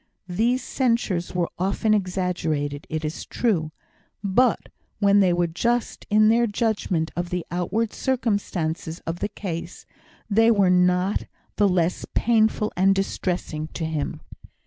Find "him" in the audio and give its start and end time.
13.85-14.21